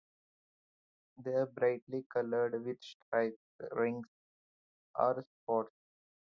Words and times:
They 1.23 1.29
are 1.35 1.45
brightly 1.45 2.07
coloured, 2.11 2.65
with 2.65 2.81
stripes, 2.81 3.37
rings, 3.71 4.07
or 4.95 5.23
spots. 5.43 5.75